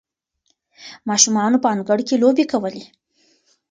ماشومانو 1.09 1.57
په 1.63 1.67
انګړ 1.73 1.99
کې 2.07 2.15
لوبې 2.23 2.45
کولې. 2.51 2.83